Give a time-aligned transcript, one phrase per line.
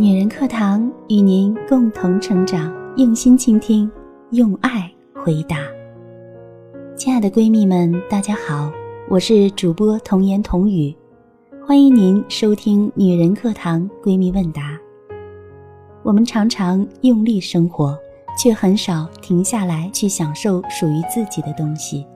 [0.00, 3.92] 女人课堂与您共同成长，用心倾听，
[4.30, 5.58] 用爱回答。
[6.96, 8.72] 亲爱的闺蜜们，大家好，
[9.10, 10.96] 我是主播童言童语，
[11.66, 14.74] 欢迎您收听女人课堂闺蜜问答。
[16.02, 17.94] 我们常常用力生活，
[18.38, 22.06] 却很少停下来去享受属于自己的东西。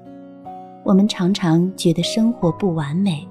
[0.86, 3.28] 我们常常觉得生活不完美，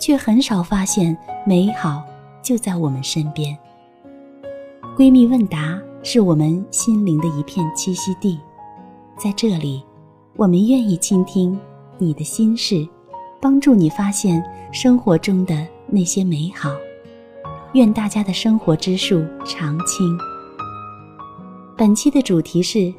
[0.00, 2.02] 却很少发现美好
[2.42, 3.56] 就在我们身边。
[4.96, 8.38] 闺蜜问答是我们心灵的一片栖息地，
[9.18, 9.82] 在这里，
[10.36, 11.58] 我们愿意倾听
[11.98, 12.86] 你的心事，
[13.40, 16.70] 帮助你发现生活中的那些美好。
[17.72, 20.16] 愿大家的生活之树常青。
[21.76, 22.94] 本期的主题是：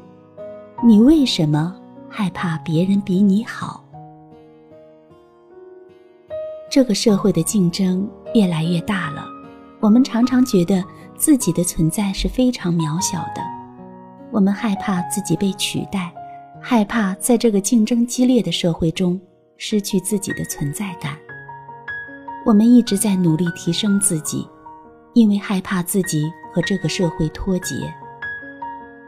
[0.84, 1.74] 你为什么
[2.10, 3.82] 害怕别人比你好？
[6.70, 9.24] 这个社会的竞争越来越大了，
[9.80, 10.84] 我们常常觉得。
[11.16, 13.42] 自己的存在是非常渺小的，
[14.30, 16.12] 我们害怕自己被取代，
[16.60, 19.20] 害怕在这个竞争激烈的社会中
[19.56, 21.16] 失去自己的存在感。
[22.44, 24.46] 我们一直在努力提升自己，
[25.14, 27.74] 因为害怕自己和这个社会脱节。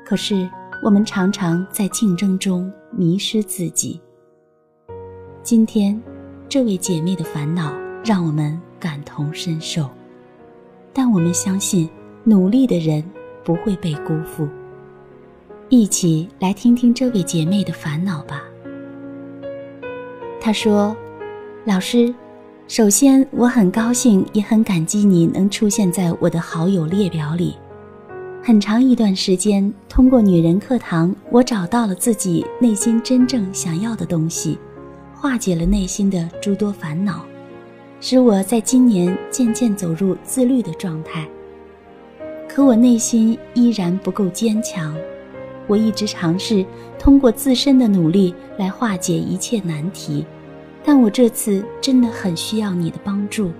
[0.05, 0.49] 可是
[0.83, 4.01] 我们常常在竞争中迷失自己。
[5.43, 6.01] 今天，
[6.49, 7.73] 这位姐妹的烦恼
[8.05, 9.89] 让我们感同身受，
[10.93, 11.89] 但我们相信。
[12.29, 13.03] 努力的人
[13.43, 14.47] 不会被辜负。
[15.71, 18.43] 一起来听听这位姐妹的烦恼吧。
[20.39, 20.95] 她说
[21.65, 22.15] ：“老师，
[22.67, 27.57] 首先我很高兴，也很感激你能出现在我的好友列表里。
[28.43, 34.59] 很长一段时间，通过女人课堂，我找到了自己内心真正想要的东西，
[35.15, 37.25] 化解了内心的诸多烦恼，
[38.03, 41.27] 使我在今年渐渐走入自律的状态。”
[42.59, 44.93] 可我内心依然不够坚强，
[45.69, 46.67] 我一直尝试
[46.99, 50.27] 通过自身的努力来化解一切难题，
[50.83, 53.53] 但我这次真的很需要你的帮助。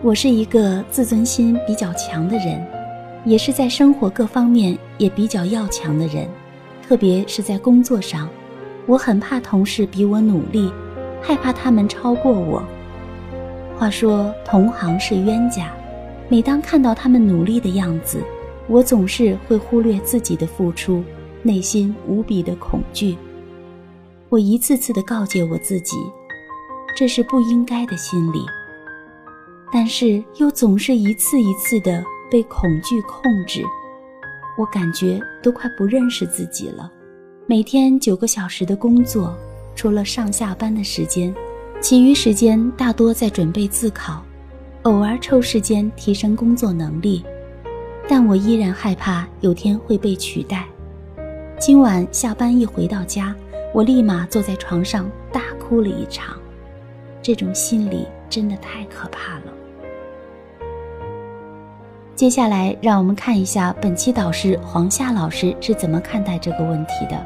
[0.00, 2.64] 我是一个自尊心比较强的人，
[3.24, 6.28] 也是在生活各方面也比较要强的人，
[6.86, 8.28] 特别是在工作上，
[8.86, 10.72] 我很怕同事比我努力，
[11.20, 12.62] 害怕他们超过我。
[13.76, 15.72] 话说，同行是冤家。
[16.32, 18.24] 每当看到他们努力的样子，
[18.66, 21.04] 我总是会忽略自己的付出，
[21.42, 23.18] 内心无比的恐惧。
[24.30, 25.94] 我一次次的告诫我自己，
[26.96, 28.38] 这是不应该的心理，
[29.70, 33.62] 但是又总是一次一次的被恐惧控制。
[34.56, 36.90] 我感觉都快不认识自己了。
[37.44, 39.36] 每天九个小时的工作，
[39.76, 41.34] 除了上下班的时间，
[41.78, 44.24] 其余时间大多在准备自考。
[44.82, 47.24] 偶尔抽时间提升工作能力，
[48.08, 50.66] 但我依然害怕有天会被取代。
[51.56, 53.32] 今晚下班一回到家，
[53.72, 56.36] 我立马坐在床上大哭了一场。
[57.22, 59.44] 这种心理真的太可怕了。
[62.16, 67.16] 接下来，让我们看一下本期导师黄夏老师是怎么看待这个问题的。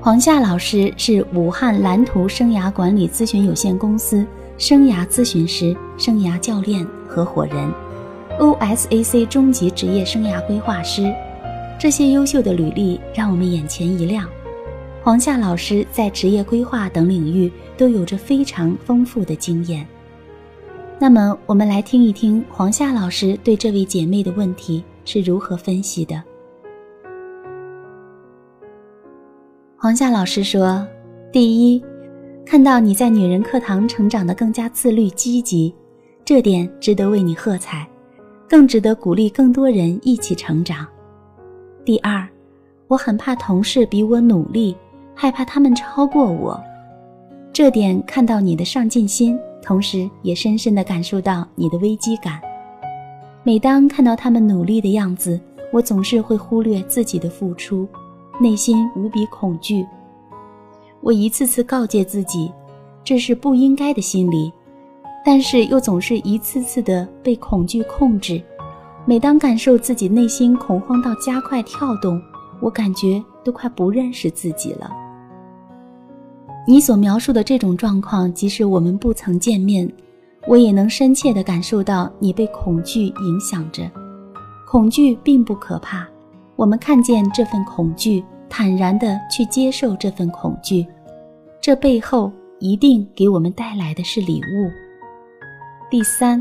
[0.00, 4.26] 黄夏老师是武汉蓝图生涯管理咨询有限公司。
[4.62, 7.68] 生涯咨询师、生涯教练、合伙人
[8.38, 11.12] ，OSAC 中级职业生涯规划师，
[11.80, 14.24] 这些优秀的履历让我们眼前一亮。
[15.02, 19.84] 黄夏老师在职业规划等领域都有着非常丰富的经验。
[20.96, 26.22] 那么，我们来听一听黄夏老师对这位姐妹的问题是如何分析的。
[29.76, 30.86] 黄夏老师说
[31.32, 31.82] ：“第一。”
[32.52, 35.74] 看到你在女人课堂成长的更加自律积极，
[36.22, 37.88] 这点值得为你喝彩，
[38.46, 40.86] 更值得鼓励更多人一起成长。
[41.82, 42.28] 第二，
[42.88, 44.76] 我很怕同事比我努力，
[45.14, 46.62] 害怕他们超过我，
[47.54, 52.38] 这点看到你的上进心，同时也深深的感受到你的危机感。
[53.44, 55.40] 每当看到他们努力的样子，
[55.72, 57.88] 我总是会忽略自己的付出，
[58.38, 59.86] 内心无比恐惧。
[61.02, 62.50] 我一次次告诫自己，
[63.02, 64.52] 这是不应该的心理，
[65.24, 68.40] 但是又总是一次次的被恐惧控制。
[69.04, 72.22] 每当感受自己内心恐慌到加快跳动，
[72.60, 74.88] 我感觉都快不认识自己了。
[76.68, 79.92] 你所描述的这种状况，即使我们不曾见面，
[80.46, 83.90] 我也能深切的感受到你被恐惧影响着。
[84.68, 86.06] 恐惧并不可怕，
[86.54, 88.24] 我们看见这份恐惧。
[88.54, 90.86] 坦然地去接受这份恐惧，
[91.58, 94.70] 这背后一定给我们带来的是礼物。
[95.90, 96.38] 第三，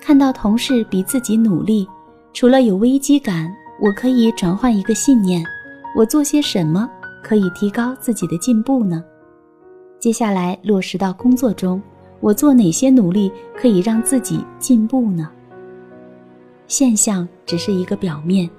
[0.00, 1.86] 看到同事比自己努力，
[2.32, 3.48] 除了有危机感，
[3.80, 5.40] 我可以转换一个信念：
[5.96, 6.90] 我做些什么
[7.22, 9.04] 可以提高自己的进步呢？
[10.00, 11.80] 接下来落实到工作中，
[12.18, 15.30] 我做哪些努力可以让自己进步呢？
[16.66, 18.50] 现象只是一个表面，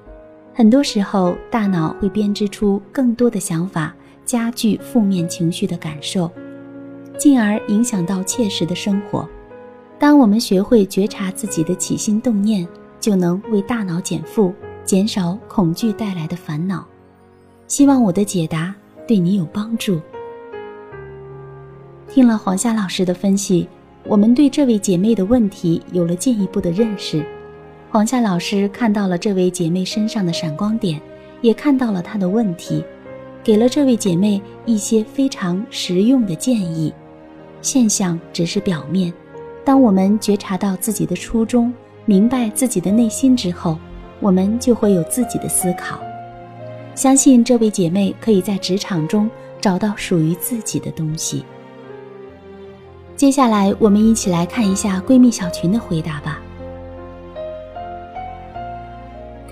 [0.53, 6.29] 很多时候大脑会编织出更多的想法，加剧负面情绪的感受，
[7.17, 9.27] 进而影响到切实的生活。
[9.97, 12.67] 当我们学会觉察自己的起心动念，
[12.99, 14.53] 就能为大脑减负，
[14.83, 16.85] 减少恐惧带来的烦恼。
[17.67, 18.75] 希望我的解答
[19.07, 19.99] 对你有帮助。
[22.07, 23.67] 听了黄夏老师的分析，
[24.05, 27.25] 我们对这位姐妹的问题有了进一步的认识。
[27.93, 30.99] 黄夏老师看到了这位姐妹身上的闪光点，
[31.41, 32.83] 也看到了她的问题，
[33.43, 36.91] 给了这位姐妹一些非常实用的建议。
[37.61, 39.13] 现象只是表面，
[39.63, 41.71] 当我们觉察到自己的初衷，
[42.05, 43.77] 明白自己的内心之后，
[44.19, 45.99] 我们就会有自己的思考。
[46.95, 49.29] 相信这位姐妹可以在职场中
[49.61, 51.45] 找到属于自己的东西。
[53.15, 56.41] 接下来，我们一起来看一下闺蜜小群的回答吧。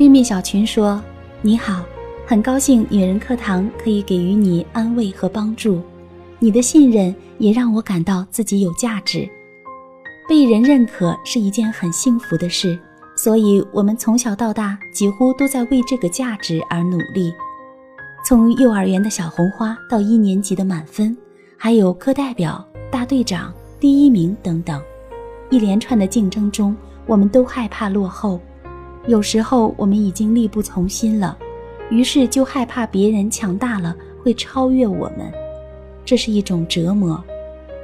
[0.01, 1.00] 闺蜜小群说
[1.44, 1.86] ：“你好，
[2.25, 5.80] 很高兴女人课堂可以给予你安慰和帮助。
[6.39, 9.30] 你的信任也让我感到自己有价值。
[10.27, 12.80] 被人认可是一件很幸福的事，
[13.15, 17.31] 所以我们从小到大几乎都在为这个价值而努力。
[18.25, 21.15] 从幼儿园的小红花到一年级的满分，
[21.56, 24.81] 还有课代表、大队长、第一名等等，
[25.51, 26.75] 一连串的竞争中，
[27.06, 28.39] 我们都害怕落后。”
[29.07, 31.36] 有时候我们已经力不从心了，
[31.89, 35.31] 于是就害怕别人强大了会超越我们，
[36.06, 37.21] 这是一种折磨。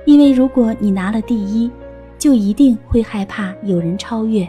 [0.05, 1.71] 因为如果你拿了第一，
[2.19, 4.47] 就一定会害怕有人超越，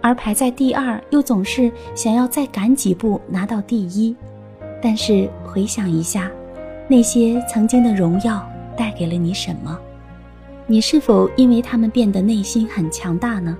[0.00, 4.14] 而排在第二又总是想要再赶几步拿到第一。
[4.82, 6.28] 但是回想一下，
[6.88, 8.44] 那些曾经的荣耀
[8.76, 9.78] 带给了你什么？
[10.66, 13.56] 你是否因为他们变得内心很强大呢？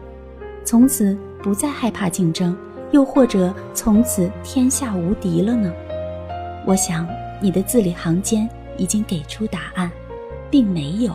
[0.64, 1.16] 从此。
[1.42, 2.56] 不再害怕竞争，
[2.92, 5.72] 又或者从此天下无敌了呢？
[6.66, 7.08] 我想
[7.40, 9.90] 你的字里行间已经给出答案，
[10.50, 11.14] 并没有。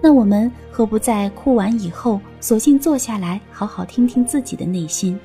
[0.00, 5.18] 那我们何不在哭完以后，索性坐下来，好好听听自己的内心，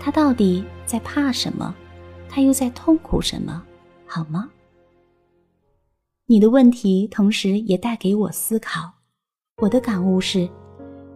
[0.00, 1.74] 他到底在怕什么？
[2.28, 3.62] 他又在痛苦什么？
[4.06, 4.48] 好吗？
[6.26, 8.90] 你的问题同时也带给我思考。
[9.62, 10.48] 我的感悟是，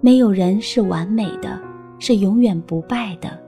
[0.00, 1.60] 没有人是完美的。
[2.00, 3.38] 是永远不败的，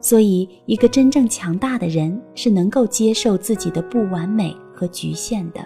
[0.00, 5.60] 所以一个真正强大的人是能够接受自己的不完美和局限的。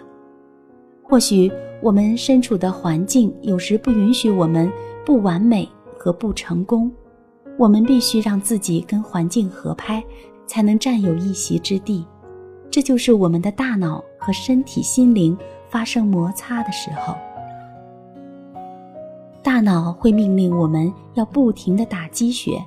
[1.03, 1.51] 或许
[1.83, 4.73] 我们身处的环境有时不允许我们
[5.05, 5.69] 不完美
[5.99, 6.91] 和不成功，
[7.59, 10.03] 我们必须让自己跟环境合拍，
[10.47, 12.07] 才能占有一席之地。
[12.71, 15.37] 这就是我们的大脑和身体、心灵
[15.69, 17.17] 发生摩擦的时候。
[19.43, 22.63] 大脑会命令我们要不停地打鸡血，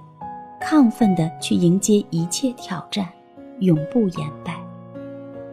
[0.60, 3.08] 亢奋地去迎接一切挑战，
[3.60, 4.60] 永不言败。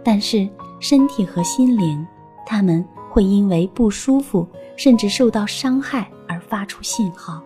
[0.03, 2.07] 但是身体和心灵，
[2.47, 7.43] 他们会因为不舒服，甚至受到伤害而发出信号。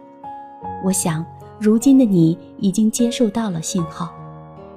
[0.85, 1.27] 我想，
[1.59, 4.15] 如今的你已经接受到了信号，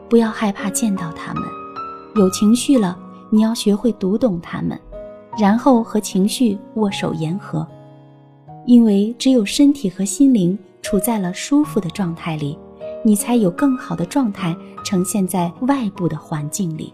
[0.10, 1.44] 不要害怕见到他们。
[2.16, 2.98] 有情绪了，
[3.30, 4.80] 你要学会读懂他们，
[5.38, 7.66] 然后和情绪握手言和。
[8.68, 12.58] 因为只有身体和心灵处在了舒服的状态里，
[13.04, 16.94] 你才有更好的状态呈现在外部的环境里。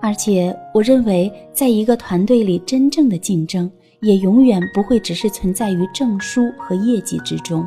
[0.00, 3.70] 而且，我认为，在一个团队里，真正的竞争
[4.00, 7.66] 也永远不会只是存在于证书和业绩之中，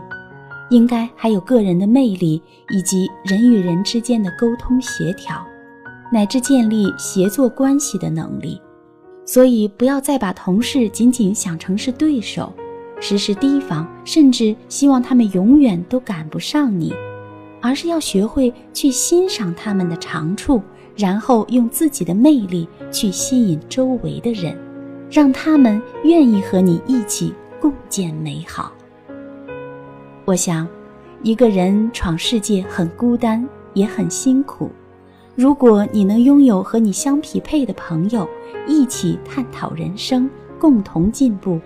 [0.70, 5.44] 应该还有个人的魅力以及人与人之间的沟通协调，
[6.12, 8.62] 乃至建立协作关系的能力。
[9.28, 12.52] 所以，不要再把同事仅仅想成是对手，
[13.02, 16.94] 时时提防，甚至希望他们永远都赶不上你，
[17.62, 20.62] 而是要学会去欣赏他们的长处，
[20.96, 24.58] 然后用自己的魅力去吸引周围的人，
[25.12, 28.72] 让他们愿意和你一起共建美好。
[30.24, 30.66] 我想，
[31.22, 34.72] 一个人闯世界很孤单，也很辛苦。
[35.38, 38.28] 如果你能拥有和你相匹配的朋友，
[38.66, 40.28] 一起探讨人生，
[40.58, 41.60] 共同进步，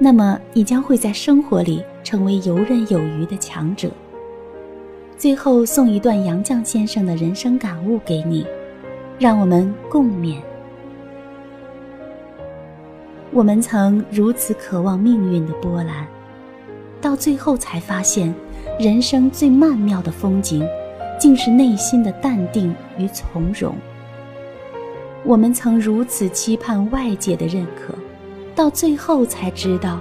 [0.00, 3.88] 那么你将会在生活里成为游刃有余的强者。
[5.16, 8.44] 最后送一段杨绛先生的人生感悟给你，
[9.16, 10.38] 让我们共勉。
[13.30, 16.04] 我们曾如此渴望命运的波澜，
[17.00, 18.34] 到最后才发现，
[18.80, 20.66] 人生最曼妙的风景，
[21.18, 23.74] 竟是内心的淡定与从容。
[25.24, 27.94] 我们曾如此期盼外界的认可，
[28.54, 30.00] 到最后才知道，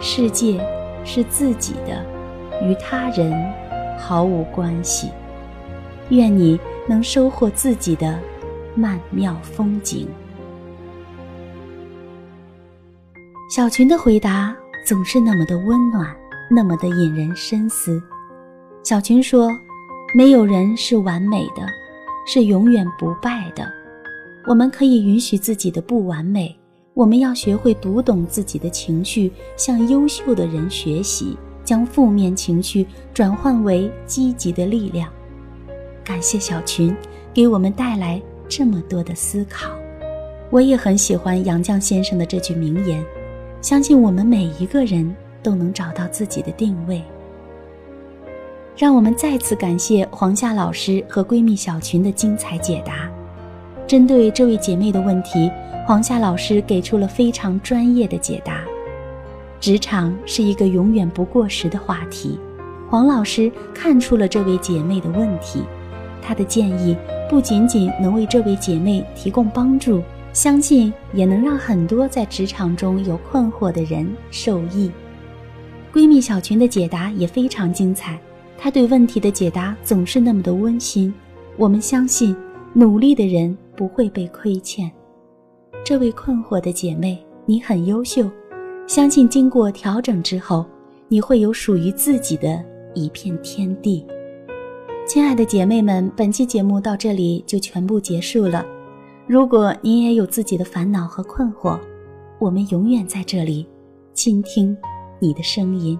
[0.00, 0.64] 世界
[1.04, 2.04] 是自己的，
[2.62, 3.32] 与他人
[3.98, 5.10] 毫无关系。
[6.10, 8.18] 愿你能收获自己的
[8.74, 10.06] 曼妙风景。
[13.50, 14.54] 小群的回答
[14.86, 16.14] 总是那么的温暖，
[16.50, 18.02] 那么的引人深思。
[18.82, 19.50] 小群说
[20.14, 21.66] ：“没有人是完美的，
[22.26, 23.70] 是永远不败的。”
[24.46, 26.54] 我们可以允许自己的不完美，
[26.94, 35.08] 我们要学会读懂自己的情绪，向优秀的人学习，将负面情绪转换为积极的力量。
[36.02, 36.92] 感谢小群
[37.32, 39.70] 给我们带来这么多的思考。
[40.50, 43.02] 我也很喜欢杨绛先生的这句名言，
[43.60, 47.00] 相信我们每一个人都能找到自己的定位。
[48.76, 53.10] 让我们再次感谢黄夏老师和闺蜜小群的精彩解答。
[53.86, 55.50] 针对这位姐妹的问题，
[55.86, 58.62] 黄夏老师给出了非常专业的解答。
[59.60, 62.40] 职场是一个永远不过时的话题，
[62.88, 65.62] 黄老师看出了这位姐妹的问题，
[66.22, 66.96] 他的建议
[67.28, 70.02] 不仅仅能为这位姐妹提供帮助，
[70.32, 74.90] 相信也能让很多在职场中有困惑的人受益。
[75.92, 78.18] 闺蜜小群的解答也非常精彩，
[78.62, 81.12] 他对问题的解答总是那么的温馨，
[81.56, 82.34] 我们相信
[82.72, 83.58] 努力的人。
[83.74, 84.88] 不会被亏欠，
[85.82, 88.30] 这位困惑的姐妹，你很优秀，
[88.86, 90.64] 相信经过调整之后，
[91.08, 92.62] 你会有属于自己的
[92.94, 94.06] 一片天地。
[95.08, 98.64] 亲爱的姐妹们，本期节目到这里就全部结束了。
[99.26, 101.80] 如果你也有自己的烦恼和困惑，
[102.38, 103.66] 我们永远在这里
[104.12, 104.76] 倾听
[105.18, 105.98] 你的声音。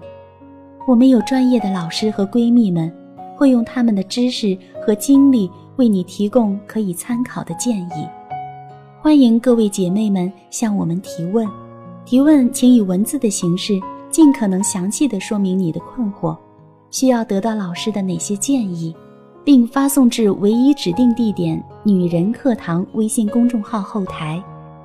[0.85, 2.91] 我们有专业的老师和闺蜜们，
[3.37, 5.49] 会用他们的知识和经历。
[5.77, 8.07] 为你提供可以参考的建议，
[9.01, 11.49] 欢迎各位姐妹们向我们提问。
[12.05, 16.37] 提问请以文字的形式，尽可能详细的说明你的困惑，
[16.91, 18.95] 需要得到老师的哪些建议，
[19.43, 24.39] 并发送至唯一指定地点“女人课堂”微信公众号后台，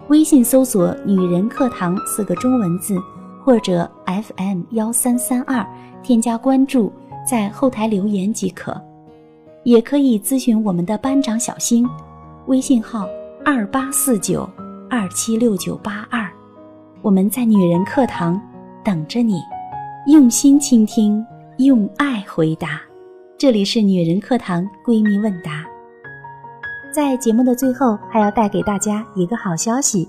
[0.09, 2.99] 微信搜索“女人课堂”四个中文字，
[3.49, 5.67] 或者 FM 幺三三二，
[6.03, 6.93] 添加关注，
[7.27, 8.79] 在后台留言即可。
[9.65, 11.89] 也可以咨询我们的班长小新，
[12.45, 13.09] 微信号
[13.43, 14.47] 二八四九
[14.91, 16.31] 二七六九八二，
[17.01, 18.39] 我们在女人课堂
[18.85, 19.41] 等着你，
[20.09, 21.25] 用心倾听，
[21.57, 22.79] 用爱回答。
[23.39, 25.65] 这里是女人课堂闺蜜问答。
[26.93, 30.07] 在节目的最后，还要带给大家一个好消息：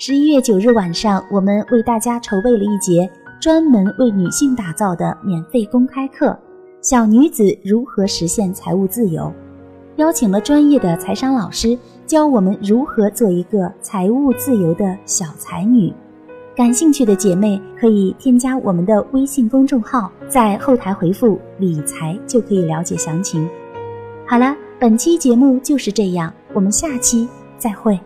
[0.00, 6.38] 十一月九日晚上，我们为大家筹备了一节专门为女性打造的免费公开课。
[6.80, 9.32] 小女子如何实现财务自由？
[9.96, 11.76] 邀请了专业的财商老师
[12.06, 15.92] 教我们如何做一个财务自由的小才女。
[16.54, 23.50] 感兴趣的姐妹可以添加我们的微信公众号，在后台回复“理财”就可以了解详情。
[24.28, 27.28] 好了，本期节目就是这样，我们下期
[27.58, 27.98] 再会。